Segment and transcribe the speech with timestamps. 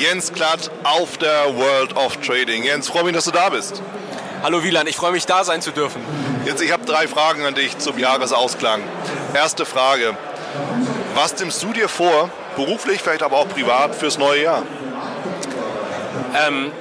[0.00, 2.64] Jens Klatt auf der World of Trading.
[2.64, 3.82] Jens, freue mich, dass du da bist.
[4.42, 6.02] Hallo Wieland, ich freue mich, da sein zu dürfen.
[6.44, 8.82] Jetzt, ich habe drei Fragen an dich zum Jahresausklang.
[9.34, 10.16] Erste Frage.
[11.14, 14.62] Was nimmst du dir vor, beruflich, vielleicht aber auch privat, fürs neue Jahr?
[16.46, 16.72] Ähm,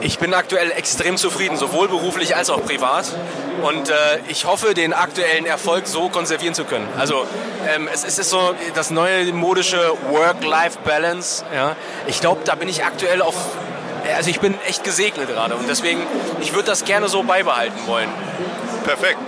[0.00, 3.06] ich bin aktuell extrem zufrieden, sowohl beruflich als auch privat.
[3.62, 3.94] Und äh,
[4.28, 6.86] ich hoffe, den aktuellen Erfolg so konservieren zu können.
[6.98, 7.26] Also
[7.74, 11.44] ähm, es, es, ist so das neue modische Work-Life-Balance.
[11.54, 11.76] Ja.
[12.06, 13.34] Ich glaube, da bin ich aktuell auf...
[14.16, 16.02] Also ich bin echt gesegnet gerade und deswegen,
[16.42, 18.10] ich würde das gerne so beibehalten wollen.
[18.84, 19.18] Perfekt.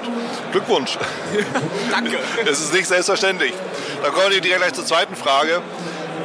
[0.53, 0.99] Glückwunsch.
[1.91, 2.19] Danke.
[2.45, 3.55] Es ist nicht selbstverständlich.
[4.03, 5.63] Dann kommen wir direkt gleich zur zweiten Frage.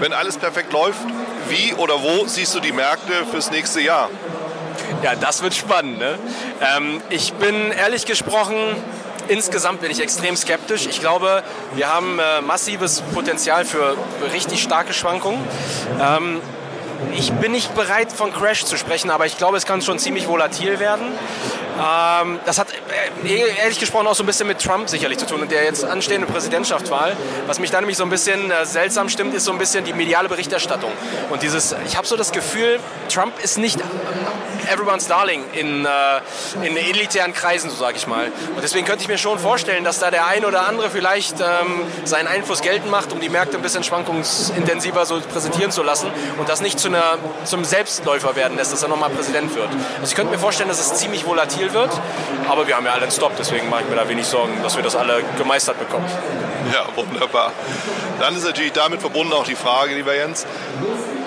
[0.02, 1.00] Wenn alles perfekt läuft,
[1.52, 4.10] wie oder wo siehst du die Märkte fürs nächste Jahr?
[5.04, 6.00] Ja, das wird spannend.
[6.00, 6.18] Ne?
[6.62, 8.56] Ähm, ich bin ehrlich gesprochen,
[9.28, 10.88] insgesamt bin ich extrem skeptisch.
[10.88, 11.44] Ich glaube,
[11.76, 13.96] wir haben äh, massives Potenzial für
[14.34, 15.44] richtig starke Schwankungen.
[16.00, 16.42] Ähm,
[17.14, 20.28] ich bin nicht bereit, von Crash zu sprechen, aber ich glaube, es kann schon ziemlich
[20.28, 21.06] volatil werden.
[21.82, 22.68] Ähm, das hat
[23.24, 25.84] äh, ehrlich gesprochen auch so ein bisschen mit Trump sicherlich zu tun und der jetzt
[25.84, 27.16] anstehende Präsidentschaftswahl.
[27.48, 29.94] Was mich da nämlich so ein bisschen äh, seltsam stimmt, ist so ein bisschen die
[29.94, 30.92] mediale Berichterstattung.
[31.30, 33.80] Und dieses, ich habe so das Gefühl, Trump ist nicht
[34.72, 38.28] everyone's darling in, äh, in elitären Kreisen, so sage ich mal.
[38.56, 41.82] Und deswegen könnte ich mir schon vorstellen, dass da der ein oder andere vielleicht ähm,
[42.04, 46.48] seinen Einfluss geltend macht, um die Märkte ein bisschen schwankungsintensiver so präsentieren zu lassen und
[46.48, 49.70] das nicht zu einer, zum Selbstläufer werden lässt, dass er nochmal Präsident wird.
[50.00, 51.92] Also ich könnte mir vorstellen, dass es ziemlich volatil wird,
[52.50, 54.76] aber wir haben ja alle einen Stop, deswegen mache ich mir da wenig Sorgen, dass
[54.76, 56.06] wir das alle gemeistert bekommen.
[56.74, 57.52] Ja, wunderbar.
[58.20, 60.46] Dann ist natürlich damit verbunden auch die Frage, lieber Jens,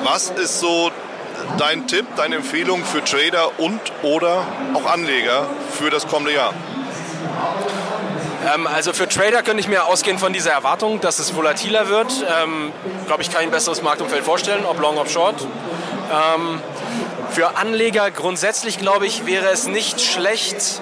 [0.05, 0.91] was ist so
[1.59, 5.47] dein Tipp, deine Empfehlung für Trader und oder auch Anleger
[5.79, 6.53] für das kommende Jahr?
[8.45, 12.25] Ähm, also für Trader könnte ich mir ausgehen von dieser Erwartung, dass es volatiler wird.
[12.43, 12.73] Ähm,
[13.07, 15.37] Glaube ich, kein besseres Marktumfeld vorstellen, ob long, ob short.
[15.41, 16.61] Ähm,
[17.31, 20.81] für Anleger grundsätzlich, glaube ich, wäre es nicht schlecht,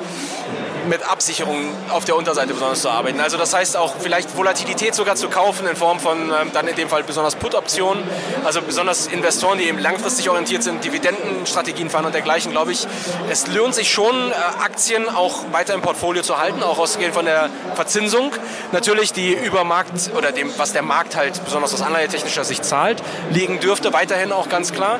[0.89, 3.21] mit Absicherungen auf der Unterseite besonders zu arbeiten.
[3.21, 6.77] Also das heißt auch vielleicht Volatilität sogar zu kaufen in Form von ähm, dann in
[6.77, 8.03] dem Fall besonders Put-Optionen,
[8.45, 12.87] also besonders Investoren, die eben langfristig orientiert sind, Dividendenstrategien fahren und dergleichen, glaube ich,
[13.31, 17.25] es lohnt sich schon, äh, Aktien auch weiter im Portfolio zu halten, auch ausgehend von
[17.25, 18.33] der Verzinsung.
[18.73, 23.03] Natürlich die über Markt oder dem, was der Markt halt besonders aus anleihetechnischer Sicht zahlt,
[23.31, 24.99] liegen dürfte weiterhin auch ganz klar.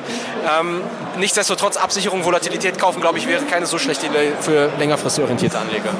[0.59, 0.81] Ähm,
[1.17, 5.72] nichtsdestotrotz Absicherung, Volatilität kaufen, glaube ich, wäre keine so schlechte Idee für längerfristig orientierte Anleger.
[5.73, 5.93] Anleger.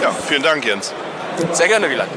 [0.00, 0.94] Ja, vielen Dank, Jens.
[1.52, 2.10] Sehr gerne, Wieland.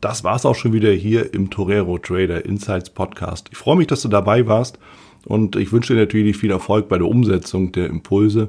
[0.00, 3.48] Das war's auch schon wieder hier im Torero Trader Insights Podcast.
[3.52, 4.78] Ich freue mich, dass du dabei warst
[5.24, 8.48] und ich wünsche dir natürlich viel Erfolg bei der Umsetzung der Impulse.